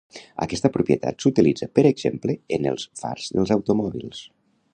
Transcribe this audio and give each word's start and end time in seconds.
Aquesta 0.45 0.71
propietat 0.77 1.25
s'utilitza 1.25 1.69
per 1.81 1.83
exemple 1.91 2.37
en 2.59 2.67
els 2.73 2.87
fars 3.03 3.29
dels 3.37 3.55
automòbils. 3.59 4.27